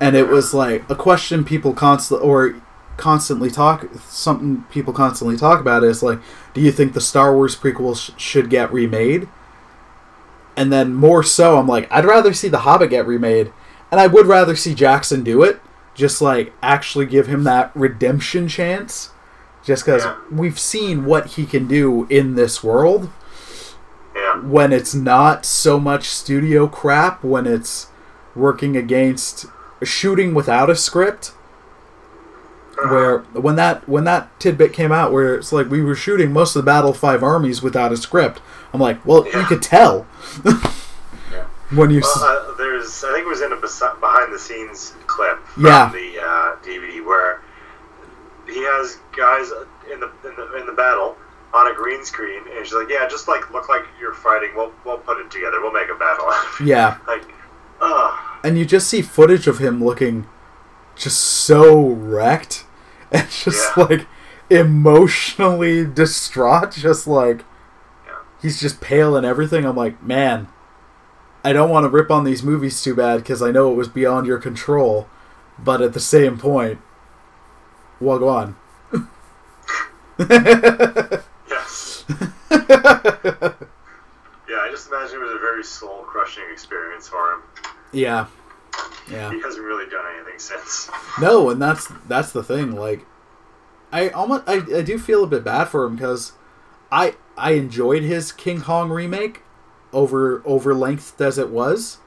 [0.00, 2.54] and it was like a question people constantly or
[2.96, 6.20] constantly talk something people constantly talk about is like,
[6.54, 9.28] do you think the Star Wars prequel sh- should get remade?
[10.56, 13.52] And then more so, I'm like, I'd rather see The Hobbit get remade,
[13.90, 15.60] and I would rather see Jackson do it.
[15.94, 19.10] Just like actually give him that redemption chance,
[19.64, 20.16] just because Yeah.
[20.30, 23.10] we've seen what he can do in this world.
[24.44, 27.88] When it's not so much studio crap, when it's
[28.34, 29.46] working against
[29.82, 31.32] shooting without a script.
[32.88, 36.56] Where when that when that tidbit came out, where it's like we were shooting most
[36.56, 38.40] of the Battle Five Armies without a script,
[38.72, 40.06] I'm like, well, you could tell
[40.44, 41.44] Yeah.
[41.70, 42.00] when you.
[42.02, 45.90] Well, uh, there's, I think it was in a behind the scenes clip from Yeah.
[45.92, 47.42] the uh, DVD where
[48.48, 49.50] he has guys
[49.92, 51.16] in the, in the in the battle
[51.54, 54.50] on a green screen, and she's like, "Yeah, just like look like you're fighting.
[54.56, 55.60] We'll we'll put it together.
[55.60, 56.30] We'll make a battle."
[56.66, 57.24] yeah, like,
[57.80, 58.18] ugh.
[58.44, 60.26] and you just see footage of him looking
[60.96, 62.64] just so wrecked
[63.12, 63.84] and just Yeah.
[63.84, 64.06] like
[64.50, 67.44] emotionally distraught just like
[68.06, 68.18] Yeah.
[68.42, 70.48] he's just pale and everything i'm like man
[71.42, 73.88] i don't want to rip on these movies too bad because i know it was
[73.88, 75.08] beyond your control
[75.58, 76.78] but at the same point
[78.00, 78.56] well go on.
[84.48, 87.42] Yeah, I just imagine it was a very soul crushing experience for him.
[87.92, 88.26] yeah
[89.10, 90.90] yeah He hasn't really done anything since.
[91.20, 92.72] No, and that's that's the thing.
[92.72, 93.06] Like,
[93.90, 96.32] I almost I, I do feel a bit bad for him because
[96.90, 99.42] I I enjoyed his King Kong remake
[99.92, 101.98] over over length as it was,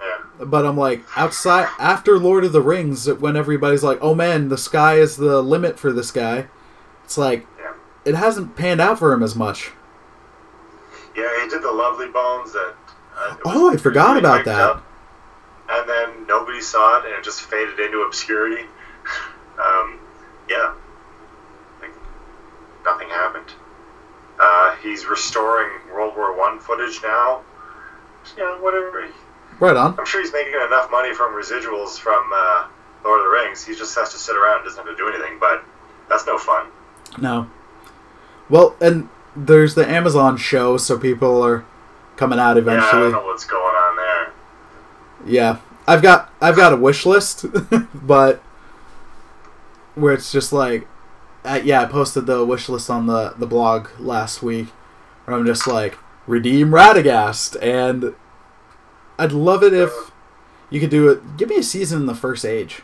[0.00, 0.44] Yeah.
[0.44, 4.58] but I'm like outside after Lord of the Rings when everybody's like, oh man, the
[4.58, 6.46] sky is the limit for this guy.
[7.04, 7.53] It's like Yeah.
[8.04, 9.72] It hasn't panned out for him as much.
[11.16, 12.74] Yeah, he did the Lovely Bones that.
[13.16, 14.60] Uh, Oh, I forgot about that.
[14.60, 14.84] up,
[15.70, 18.64] and then nobody saw it, and it just faded into obscurity.
[19.64, 20.00] um,
[20.50, 20.74] yeah,
[21.80, 21.92] like
[22.84, 23.52] nothing happened.
[24.40, 27.42] Uh, he's restoring World War One footage now.
[28.36, 29.08] Know, whatever.
[29.60, 29.96] Right on.
[29.98, 32.66] I'm sure he's making enough money from residuals from uh,
[33.04, 33.64] Lord of the Rings.
[33.64, 35.38] He just has to sit around, and doesn't have to do anything.
[35.38, 35.62] But
[36.08, 36.66] that's no fun.
[37.18, 37.48] No.
[38.48, 41.64] Well, and there's the Amazon show, so people are
[42.16, 42.90] coming out eventually.
[42.92, 44.32] Yeah, I don't know what's going on there.
[45.26, 47.46] Yeah, I've got I've got a wish list,
[47.94, 48.42] but
[49.94, 50.86] where it's just like
[51.44, 54.68] uh, yeah, I posted the wish list on the the blog last week.
[55.24, 58.14] Where I'm just like redeem Radagast, and
[59.18, 59.92] I'd love it if
[60.70, 61.36] you could do it.
[61.36, 62.82] Give me a season in the first age.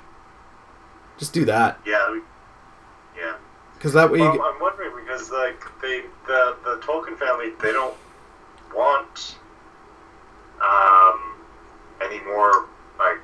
[1.18, 2.20] Just do that, yeah.
[3.80, 7.72] Because that way Well, get, I'm wondering because like they the the Tolkien family they
[7.72, 7.96] don't
[8.74, 9.36] want
[10.60, 11.36] um
[12.02, 12.66] any more
[12.98, 13.22] like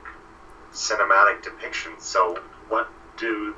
[0.73, 2.01] cinematic depictions.
[2.01, 2.39] So
[2.71, 2.89] what
[3.19, 3.55] do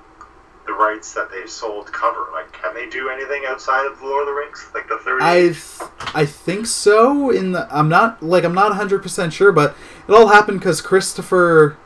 [0.66, 2.26] the rights that they've sold cover?
[2.32, 5.22] Like, can they do anything outside of the Lord of the Rings, like the third?
[5.22, 7.30] I th- I think so.
[7.30, 9.76] In the I'm not like I'm not 100 percent sure, but
[10.08, 11.76] it all happened because Christopher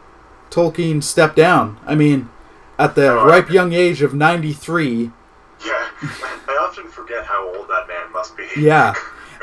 [0.51, 1.79] Tolkien stepped down.
[1.85, 2.31] I mean,
[2.79, 5.11] at the Oh, ripe young age of 93.
[5.65, 8.47] Yeah, I often forget how old that man must be.
[8.57, 8.95] Yeah,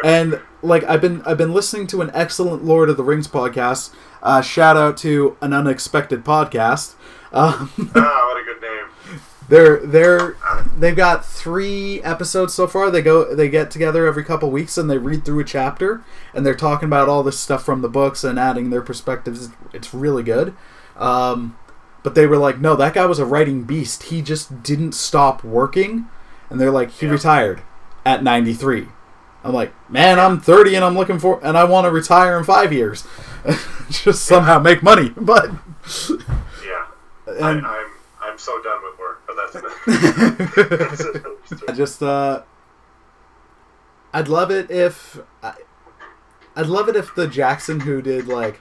[0.04, 3.94] and like I've been I've been listening to an excellent Lord of the Rings podcast.
[4.22, 6.96] Uh, shout out to an unexpected podcast.
[7.32, 9.22] Um, ah, what a good name.
[9.48, 10.36] they're they're
[10.78, 12.92] they've got three episodes so far.
[12.92, 16.46] They go they get together every couple weeks and they read through a chapter and
[16.46, 19.50] they're talking about all this stuff from the books and adding their perspectives.
[19.74, 20.54] It's really good.
[20.98, 21.56] Um,
[22.03, 24.03] but they were like, no, that guy was a writing beast.
[24.03, 26.07] He just didn't stop working.
[26.49, 27.12] And they're like, he Yeah.
[27.13, 27.62] retired
[28.05, 28.88] at 93.
[29.43, 32.43] I'm like, man, I'm 30 and I'm looking for, and I want to retire in
[32.43, 33.05] five years.
[33.89, 35.09] just somehow make money.
[35.17, 35.49] But,
[36.65, 36.85] Yeah,
[37.27, 37.85] and, I, I'm
[38.21, 39.53] I'm so done with work, but that's,
[40.77, 41.35] that's another
[41.67, 42.41] I just uh
[44.13, 45.53] I'd love it if I,
[46.55, 48.59] I'd love it if the Jackson who did like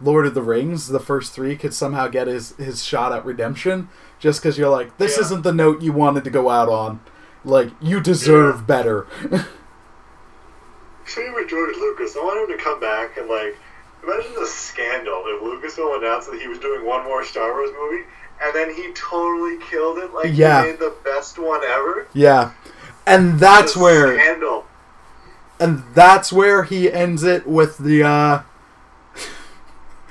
[0.00, 3.88] Lord of the Rings, the first three, could somehow get his his shot at redemption.
[4.18, 5.24] Just because you're like, this Yeah.
[5.24, 7.00] isn't the note you wanted to go out on.
[7.44, 8.62] Like you deserve Yeah.
[8.66, 9.06] better.
[11.06, 12.16] Same with George Lucas.
[12.16, 13.56] I want him to come back and like
[14.02, 18.04] imagine the scandal if Lucasfilm announced that he was doing one more Star Wars movie
[18.42, 20.62] and then he totally killed it like Yeah.
[20.62, 22.06] he made the best one ever.
[22.14, 22.52] yeah,
[23.06, 24.64] and that's The where scandal.
[25.58, 28.40] and that's where he ends it with the uh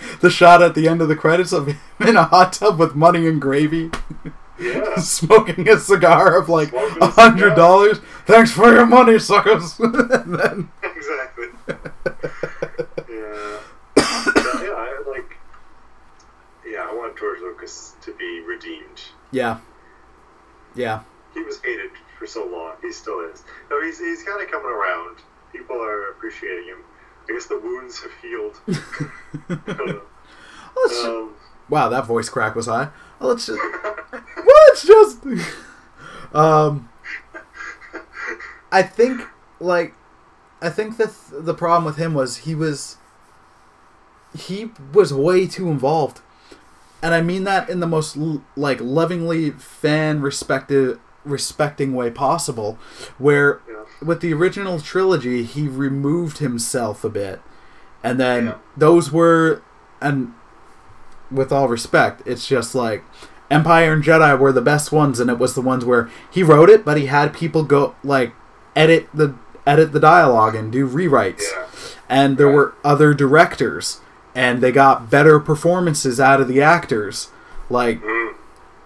[0.22, 2.96] the shot at the end of the credits of him in a hot tub with
[2.96, 3.92] money and gravy.
[4.60, 4.96] Yeah.
[5.00, 8.00] smoking a cigar of like a hundred dollars.
[8.26, 9.78] Thanks for your money, suckers.
[9.78, 11.46] then, exactly.
[13.10, 13.60] Yeah.
[13.98, 15.38] Yeah, I like
[16.68, 19.02] Yeah, I want George Lucas to be redeemed.
[19.32, 19.60] yeah,
[20.76, 21.02] yeah,
[21.34, 22.74] He was hated for so long.
[22.82, 23.44] He still is.
[23.70, 25.18] No, he's he's kind of coming around.
[25.54, 26.78] People are appreciating him.
[27.30, 28.60] I guess the wounds have healed.
[29.68, 30.02] I.
[30.76, 31.34] Let's ju- Um,
[31.70, 32.90] wow, that voice crack was high.
[33.20, 33.60] Well, Let's just,
[34.14, 35.20] let's just.
[36.34, 36.90] Um,
[38.72, 39.22] I think
[39.60, 39.94] like,
[40.62, 42.98] I think that th- the problem with him was he was.
[44.38, 46.22] He was way too involved,
[47.02, 48.16] and I mean that in the most
[48.56, 52.78] like lovingly fan respected respecting way possible,
[53.18, 53.69] where yeah.
[54.04, 57.42] With the original trilogy, he removed himself a bit,
[58.04, 58.54] and then Yeah.
[58.78, 59.62] those were,
[60.02, 60.34] and
[61.32, 63.04] with all respect, it's just like
[63.52, 66.70] Empire and Jedi were the best ones, and it was the ones where he wrote
[66.70, 68.34] it, but he had people go like
[68.76, 69.34] edit the
[69.68, 71.64] edit the dialogue and do rewrites, Yeah.
[72.08, 72.56] and there Right.
[72.56, 74.00] were other directors,
[74.34, 77.30] and they got better performances out of the actors,
[77.70, 78.34] like Mm.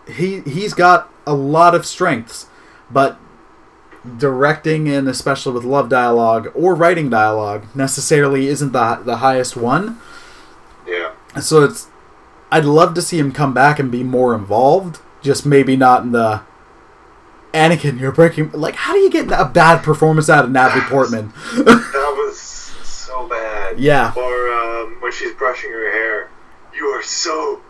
[0.07, 2.47] he he's got a lot of strengths,
[2.91, 3.17] but
[4.17, 9.99] directing and especially with love dialogue or writing dialogue necessarily isn't the the highest one.
[10.87, 11.13] Yeah.
[11.41, 11.87] So it's
[12.51, 16.11] I'd love to see him come back and be more involved, just maybe not in
[16.11, 16.41] the
[17.53, 21.31] Anakin, you're breaking like how do you get a bad performance out of Natalie Portman?
[21.55, 23.79] That was so bad.
[23.79, 24.11] yeah.
[24.17, 26.29] Or um, when she's brushing her hair,
[26.75, 27.61] you are so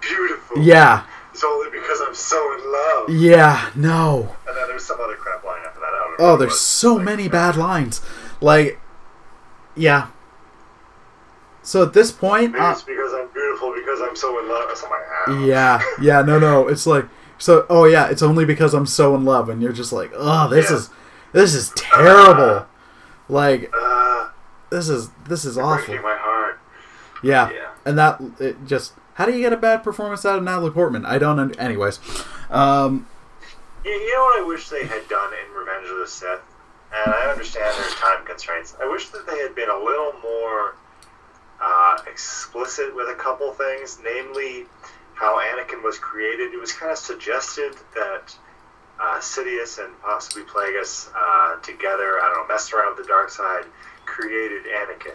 [0.00, 0.58] beautiful.
[0.62, 1.04] Yeah.
[1.34, 3.10] It's only because I'm so in love.
[3.10, 4.36] Yeah, no.
[4.46, 5.90] And then there's some other crap line after that.
[6.20, 8.00] Oh, there's so Like, many bad lines.
[8.40, 8.78] Like
[9.74, 10.06] yeah.
[11.62, 14.70] So at this point, Maybe uh, it's because I'm beautiful because I'm so in love.
[14.76, 14.98] Something
[15.40, 15.48] like.
[15.48, 16.68] Yeah, yeah, no, no.
[16.72, 17.06] It's like
[17.38, 17.66] so.
[17.68, 20.70] Oh yeah, it's only because I'm so in love, and you're just like, oh, this
[20.70, 20.76] Yeah.
[20.76, 20.90] is
[21.32, 22.66] this is terrible.
[23.28, 24.28] Like Uh,
[24.70, 25.86] this is this is awful.
[25.86, 26.60] breaking my heart.
[27.24, 27.70] Yeah, Yeah.
[27.84, 31.04] and that it just how do you get a bad performance out of Natalie Portman?
[31.06, 31.38] I don't.
[31.38, 31.98] Un- anyways,
[32.50, 33.06] um,
[33.84, 36.40] You, you know what I wish they had done in Revenge of the Sith?
[36.96, 38.76] And I understand there's time constraints.
[38.80, 40.76] I wish that they had been a little more
[41.60, 44.66] uh, explicit with a couple things, namely
[45.14, 46.52] how Anakin was created.
[46.54, 48.36] It was kind of suggested that
[49.00, 53.28] uh, Sidious and possibly Plagueis uh, together, I don't know, messed around with the dark
[53.30, 53.64] side,
[54.06, 55.14] created Anakin.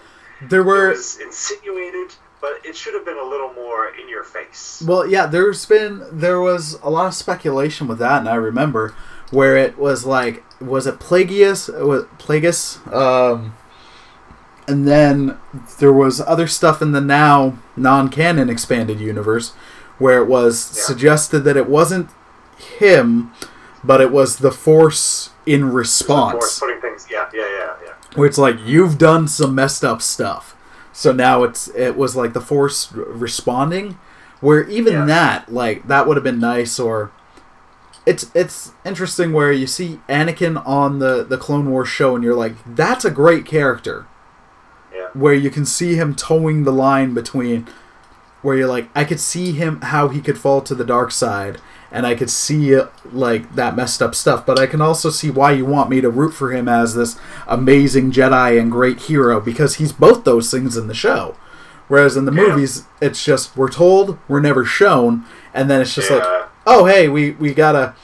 [0.50, 4.82] there It was insinuated, but it should have been a little more in your face.
[4.86, 8.94] Well, yeah, there's been there was a lot of speculation with that, and I remember
[9.32, 11.70] where it was like, was it Plagueis?
[11.86, 12.80] Was Plagueis?
[12.94, 13.54] Um,
[14.68, 15.38] and then
[15.80, 19.52] there was other stuff in the now non-canon expanded universe
[19.98, 20.84] where it was Yeah.
[20.84, 22.10] suggested that it wasn't
[22.78, 23.32] him,
[23.84, 26.60] but it was the Force in response.
[26.60, 27.08] putting things.
[27.10, 27.92] Yeah, yeah, yeah, yeah.
[28.16, 30.56] where it's like you've done some messed up stuff
[30.92, 33.98] so now it's it was like the force responding
[34.42, 35.06] where even Yeah.
[35.06, 37.12] that like that would have been nice or
[38.06, 42.36] it's it's interesting where you see Anakin on the the Clone Wars show and you're
[42.36, 44.06] like that's a great character
[44.94, 45.10] Yeah.
[45.14, 47.68] where you can see him toeing the line between
[48.42, 51.60] where you're like I could see him how he could fall to the dark side
[51.92, 52.80] and I could see
[53.12, 56.10] like that messed up stuff but I can also see why you want me to
[56.10, 60.78] root for him as this amazing Jedi and great hero because he's both those things
[60.78, 61.36] in the show
[61.88, 62.50] whereas in the Yeah.
[62.50, 66.24] movies it's just we're told we're never shown and then it's just like
[66.68, 67.96] oh hey we we gotta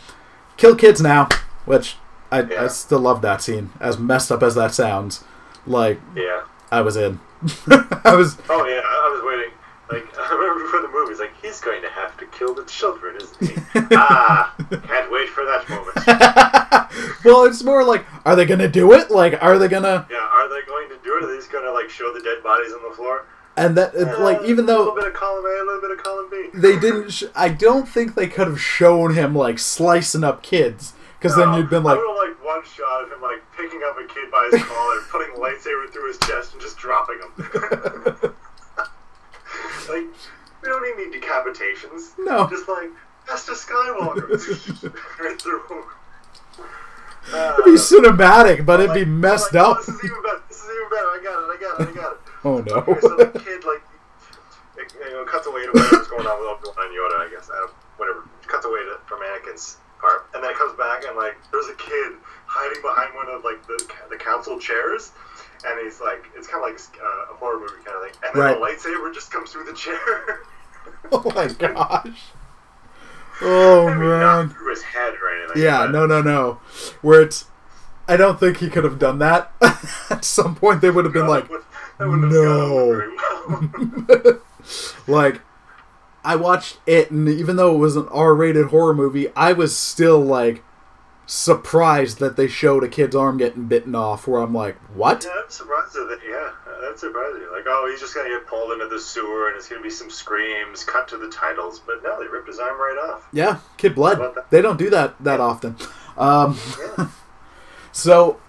[0.57, 1.27] kill kids now
[1.65, 1.97] which
[2.31, 5.23] I, I still love that scene as messed up as that sounds
[5.67, 6.41] like Yeah.
[6.71, 7.19] I was in.
[8.03, 8.37] I was.
[8.49, 8.81] Oh yeah,
[10.31, 10.49] I I was waiting.
[10.49, 13.15] Like I remember for the movies, like he's going to have to kill the children,
[13.17, 13.55] isn't he?
[13.95, 15.95] ah, can't wait for that moment.
[17.25, 19.11] well, it's more like, are they gonna do it?
[19.11, 20.07] Like, are they gonna?
[20.09, 21.23] Yeah, are they going to do it?
[21.23, 23.25] Are they just going to like show the dead bodies on the floor?
[23.57, 25.81] And that, it's like, Uh, even a little though bit of column A, a little
[25.81, 26.49] bit of column B.
[26.53, 30.91] they didn't, sh- I don't think they could have shown him like slicing up kids,
[31.17, 33.81] because then you'd been like, I would have like one shot of him like picking
[33.88, 37.19] up a kid by his collar, putting a lightsaber through his chest, and just dropping
[37.19, 38.35] him.
[39.89, 40.05] Like
[40.61, 42.13] we don't even need decapitations.
[42.17, 42.49] No.
[42.49, 42.89] just like
[43.27, 44.29] Master Skywalker
[45.19, 45.85] right through.
[47.33, 49.77] Uh, it'd be cinematic, but it'd be messed like, oh, up.
[49.77, 50.43] This is even better.
[50.47, 51.09] This is even better.
[51.09, 51.49] I got it.
[51.49, 51.89] I got it.
[51.89, 52.19] I got it.
[52.43, 52.75] Oh no.
[52.85, 53.81] Okay, so the kid like,
[54.77, 57.25] it, you know, cuts away to whatever's going on with Obi Wan and Yoda.
[57.25, 58.29] I guess I don't, whatever.
[58.45, 61.77] Cuts away to, from Anakin's part, and then it comes back and like there's a
[61.81, 62.13] kid
[62.45, 65.11] hiding behind one of like the the council chairs.
[65.67, 68.12] And he's like, it's kind of like uh, a horror movie kind of thing.
[68.23, 68.54] And then Right.
[68.82, 70.39] the lightsaber just comes through the chair.
[71.12, 72.21] oh my gosh.
[73.41, 74.49] Oh I mean, man.
[74.49, 75.62] through his head or anything.
[75.63, 76.54] Yeah, but- no, no, no.
[77.01, 77.45] Where it's,
[78.08, 79.51] I don't think he could have done that.
[80.10, 81.62] At some point, they would have been No, like, that would-
[81.97, 82.88] that wouldn't have no.
[82.88, 83.15] very
[84.28, 84.41] well.
[85.08, 85.41] like
[86.25, 90.19] I watched it, and even though it was an R-rated horror movie, I was still
[90.19, 90.62] like
[91.25, 94.27] surprised that they showed a kid's arm getting bitten off.
[94.27, 95.23] Where I'm like, what?
[95.25, 96.19] Yeah, I'm surprised that.
[96.27, 97.41] Yeah, that's surprising.
[97.51, 100.09] Like, oh, he's just gonna get pulled into the sewer, and it's gonna be some
[100.09, 101.79] screams, cut to the titles.
[101.79, 103.27] But no, they ripped his arm right off.
[103.31, 104.35] Yeah, kid blood.
[104.49, 105.75] They don't do that that often.
[106.17, 106.57] Um,
[106.97, 107.07] Yeah.
[107.91, 108.39] so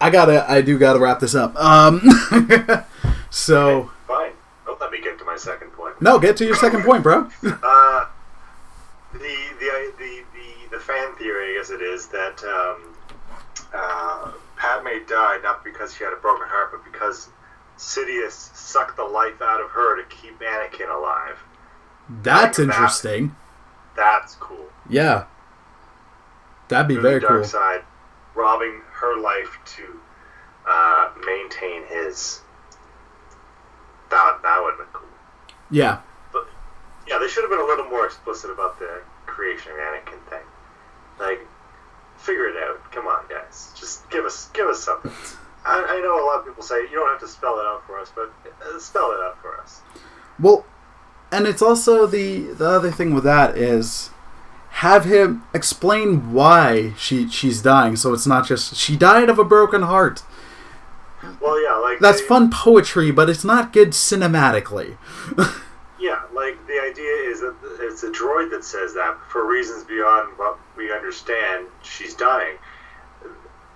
[0.00, 1.54] I gotta, I do gotta wrap this up.
[1.56, 2.00] Um,
[3.30, 4.32] so Fine.
[4.66, 6.00] Don't let me get to my second point.
[6.00, 7.28] no, get to your second point, bro.
[7.44, 8.06] Uh,
[9.12, 10.24] the the the
[10.82, 12.94] fan theory, I guess it is, that um,
[13.74, 17.28] uh, Padme died not because she had a broken heart, but because
[17.78, 21.38] Sidious sucked the life out of her to keep Anakin alive.
[22.22, 23.34] That's Like interesting.
[23.96, 24.66] That's cool.
[24.88, 25.24] Yeah,
[26.68, 27.44] that'd be Through the very dark cool.
[27.44, 27.82] side,
[28.34, 30.00] robbing her life to
[30.68, 32.40] uh, maintain his.
[34.10, 35.08] That that would have been cool.
[35.70, 36.00] Yeah,
[36.32, 36.46] But
[37.06, 40.44] yeah, they should have been a little more explicit about the creation of Anakin thing.
[41.22, 41.46] Like,
[42.18, 42.90] figure it out.
[42.92, 43.72] Come on, guys.
[43.78, 45.12] Just give us give us something.
[45.64, 47.86] I, I know a lot of people say you don't have to spell it out
[47.86, 48.32] for us, but
[48.62, 49.80] uh, spell it out for us.
[50.40, 50.66] Well,
[51.30, 54.10] and it's also the the other thing with that is
[54.76, 59.44] have him explain why she she's dying, so it's not just she died of a
[59.44, 60.22] broken heart.
[61.40, 64.96] Well, yeah, like That's they- fun poetry, but it's not good cinematically.
[67.92, 71.66] it's a droid that says that for reasons beyond what we understand.
[71.82, 72.56] She's dying.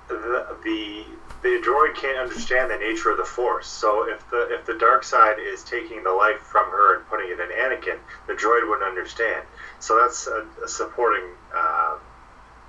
[0.09, 1.05] The the,
[1.43, 3.67] the droid can't understand the nature of the Force.
[3.67, 7.31] So if the if the dark side is taking the life from her and putting
[7.31, 9.43] it in Anakin, the droid wouldn't understand.
[9.81, 11.97] So that's a, a supporting uh,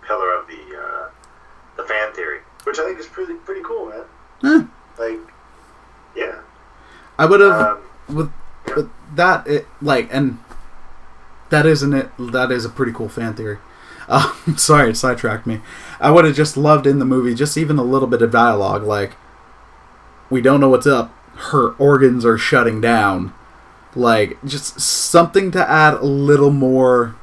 [0.06, 1.10] pillar of the uh,
[1.78, 4.04] the fan theory, which I think is pretty pretty cool, man.
[4.44, 4.66] Eh,
[5.00, 5.20] Like,
[6.16, 6.42] yeah.
[7.18, 8.32] I would have Um, with,
[8.76, 10.40] with that it like and
[11.50, 12.10] that isn't it.
[12.18, 13.58] That is a pretty cool fan theory.
[14.08, 15.62] Uh, sorry it sidetracked me.
[16.00, 18.84] I would have just loved in the movie just even a little bit of dialogue
[18.84, 19.14] like
[20.30, 21.14] we don't know what's up.
[21.36, 23.34] Her organs are shutting down.
[23.96, 27.16] Like just something to add a little more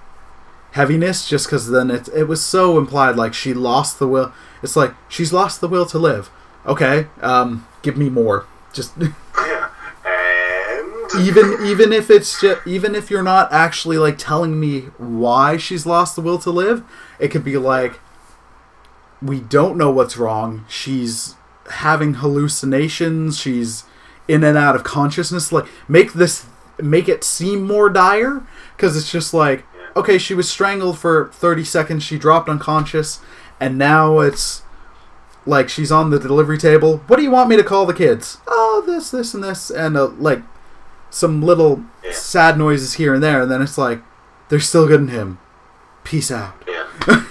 [0.72, 4.32] heaviness just because then it, it was so implied like she lost the will.
[4.62, 6.30] It's like she's lost the will to live.
[6.66, 8.46] Okay um give me more.
[8.72, 8.94] Just
[11.18, 15.86] even even if it's just, even if you're not actually like telling me why she's
[15.86, 16.84] lost the will to live,
[17.18, 18.00] it could be like
[19.22, 20.64] we don't know what's wrong.
[20.68, 21.34] She's
[21.70, 23.38] having hallucinations.
[23.38, 23.84] She's
[24.28, 25.52] in and out of consciousness.
[25.52, 26.46] Like make this
[26.80, 28.42] make it seem more dire
[28.76, 29.64] because it's just like
[29.96, 33.20] okay, she was strangled for 30 seconds, she dropped unconscious,
[33.60, 34.62] and now it's
[35.46, 36.98] like she's on the delivery table.
[37.06, 38.38] What do you want me to call the kids?
[38.46, 40.42] Oh, this, this, and this, and uh, like
[41.14, 42.12] some little Yeah.
[42.12, 44.02] sad noises here and there, and then it's like
[44.48, 45.38] they're still good in him.
[46.02, 46.54] Peace out.
[46.66, 46.86] Yeah.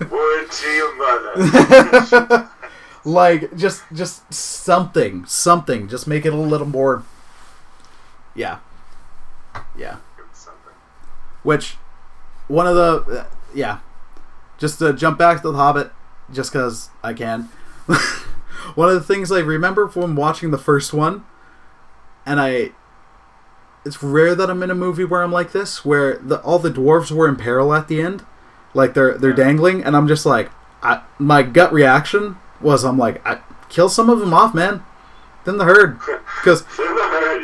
[0.10, 2.50] Word to your mother.
[3.04, 5.88] like just just something, something.
[5.88, 7.02] Just make it a little more.
[8.34, 8.58] Yeah.
[9.76, 9.96] Yeah.
[11.42, 11.76] Which
[12.48, 13.78] one of the uh, yeah,
[14.58, 15.90] just to jump back to the Hobbit,
[16.32, 17.48] just because I can.
[18.74, 21.24] one of the things I remember from watching the first one,
[22.26, 22.72] and I,
[23.84, 26.70] it's rare that I'm in a movie where I'm like this, where the all the
[26.70, 28.26] dwarves were in peril at the end,
[28.74, 30.50] like they're they're dangling, and I'm just like,
[30.82, 34.82] I, my gut reaction was I'm like, I, kill some of them off, man,
[35.44, 35.98] then the herd,
[36.42, 36.64] because.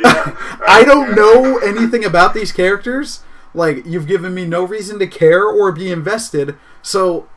[0.05, 3.21] I don't know anything about these characters.
[3.53, 7.27] Like you've given me no reason to care or be invested, so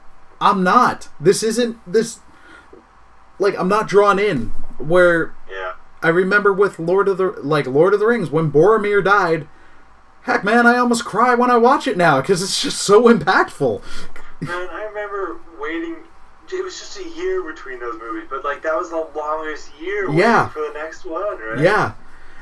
[0.41, 1.09] I'm not.
[1.21, 2.21] This isn't this.
[3.39, 4.49] Like I'm not drawn in.
[4.79, 5.56] Where Yeah.
[6.07, 9.49] I remember with Lord of the like Lord of the Rings when Boromir died.
[10.23, 13.83] Heck, man, I almost cry when I watch it now because it's just so impactful.
[14.41, 15.97] Man, I remember waiting.
[16.53, 20.07] It was just a year between those movies, but like that was the longest year
[20.07, 20.49] waiting Yeah.
[20.51, 21.59] for the next one, right?
[21.59, 21.95] Yeah,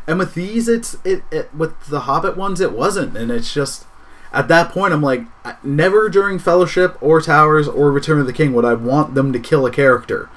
[0.06, 3.86] and with these, it's it, it with the Hobbit ones, it wasn't, and it's just
[4.30, 5.22] at that point, I'm like,
[5.64, 9.38] never during Fellowship or Towers or Return of the King would I want them to
[9.38, 10.28] kill a character,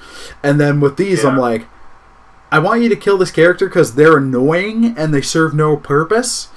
[0.42, 1.66] and then with these, I'm like,
[2.50, 6.48] I want you to kill this character because they're annoying and they serve no purpose.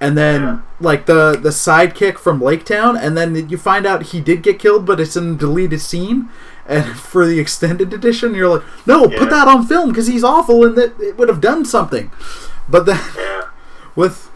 [0.00, 0.58] And then, Yeah.
[0.80, 4.58] like the the sidekick from Lake Town, and then you find out he did get
[4.60, 6.28] killed, but it's in a deleted scene.
[6.66, 9.18] And for the extended edition, you're like, no, Yeah.
[9.18, 12.10] put that on film because he's awful, and that it would have done something.
[12.68, 13.42] But then Yeah.
[13.96, 14.28] with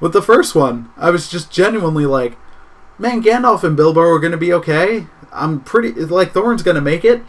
[0.00, 2.36] with the first one, I was just genuinely like,
[2.98, 5.06] man, Gandalf and Bilbo are going to be okay.
[5.32, 7.22] I'm pretty like Thorin's going to make it,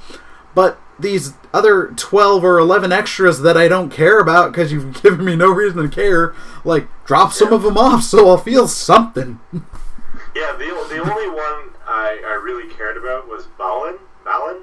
[0.55, 5.26] but these other 12 or 11 extras that I don't care about because you've given
[5.26, 6.34] me no reason to care,
[6.64, 7.56] like drop some Yeah.
[7.56, 9.39] of them off so I'll feel something.
[10.34, 14.62] Yeah, the, the only one I, I really cared about was Balin, Balin,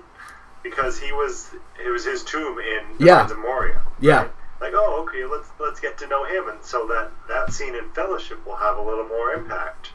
[0.63, 1.51] because he was
[1.85, 3.27] it was his tomb in the Yeah.
[3.31, 3.83] Of Moria.
[4.01, 4.29] Yeah.
[4.63, 7.91] Like, oh, okay, let's let's get to know him, and so that that scene in
[7.91, 9.91] Fellowship will have a little more impact.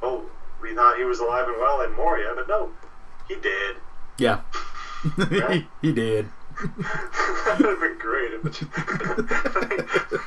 [0.00, 0.26] Oh,
[0.62, 2.70] we thought he was alive and well in Moria, but no,
[3.26, 3.76] he did.
[4.18, 4.42] Yeah.
[5.02, 6.28] He, he did.
[6.58, 8.42] that would have been great if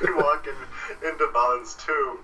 [0.00, 2.18] they walk in, into Balin's tomb.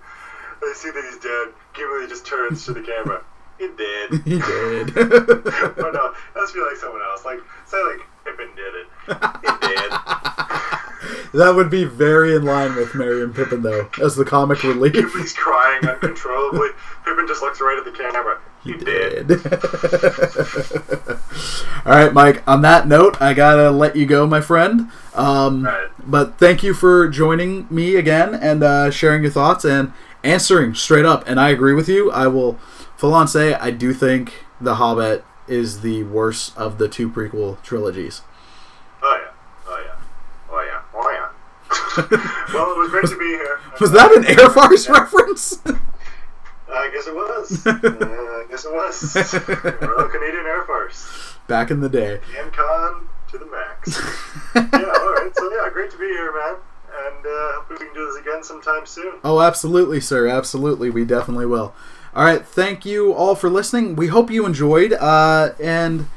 [0.61, 1.49] They see that he's dead.
[1.75, 3.23] Gimli just turns to the camera.
[3.59, 4.11] He did.
[4.25, 4.97] He did.
[4.97, 7.25] oh no, that's be like someone else.
[7.25, 8.87] Like say like Pippin did it.
[9.43, 9.91] He did.
[11.37, 14.93] That would be very in line with Merry and Pippin, though, as the comic relief.
[14.95, 16.69] Gimli's crying uncontrollably.
[17.05, 18.39] Pippin just looks right at the camera.
[18.65, 19.31] He, did.
[21.87, 22.43] All right, Mike.
[22.49, 24.91] On that note, I gotta let you go, my friend.
[25.15, 25.89] Um, Right.
[26.05, 29.93] But thank you for joining me again and uh, sharing your thoughts and
[30.25, 31.25] answering straight up.
[31.29, 32.11] And I agree with you.
[32.11, 32.55] I will
[32.97, 37.61] full on say I do think The Hobbit is the worst of the two prequel
[37.63, 38.23] trilogies.
[39.03, 39.31] Oh yeah.
[39.69, 39.97] Oh yeah.
[40.51, 40.81] Oh yeah.
[40.95, 41.29] Oh yeah.
[41.97, 43.61] Well, it was great to be here.
[43.81, 45.61] Was that an Air Force reference?
[46.73, 47.67] I guess it was.
[47.67, 49.15] uh, I guess it was.
[49.83, 51.35] Royal Canadian Air Force.
[51.47, 52.21] Back in the day.
[52.35, 54.01] CanCon to the max.
[54.55, 55.37] yeah, alright.
[55.37, 56.57] So, yeah, great to be here, man.
[57.07, 59.15] And uh, hope we can do this again sometime soon.
[59.25, 60.27] Oh, absolutely, sir.
[60.27, 60.91] Absolutely.
[60.91, 61.75] We definitely will.
[62.15, 62.45] All right.
[62.47, 63.95] Thank you all for listening.
[63.97, 64.93] We hope you enjoyed.
[64.95, 66.09] Uh, and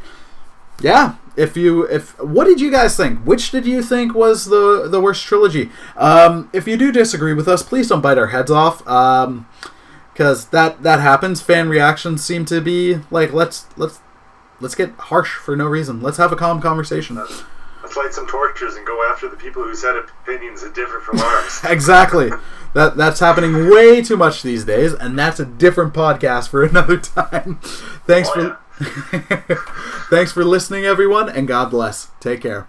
[0.82, 3.20] yeah, if you if what did you guys think?
[3.26, 5.70] Which did you think was the the worst trilogy?
[5.98, 8.86] Um, if you do disagree with us, please don't bite our heads off.
[8.88, 9.48] Um,
[10.14, 11.42] because that that happens.
[11.42, 14.00] Fan reactions seem to be like let's let's
[14.60, 16.02] let's get harsh for no reason.
[16.02, 17.16] Let's have a calm conversation.
[17.16, 21.20] Let's light some torches and go after the people who said opinions that differ from
[21.20, 21.62] ours.
[21.70, 22.30] exactly.
[22.74, 26.98] That that's happening way too much these days, and that's a different podcast for another
[27.00, 27.60] time.
[28.06, 28.60] Thanks Oh, for
[30.10, 32.12] thanks for listening, everyone, and God bless.
[32.20, 32.68] Take care.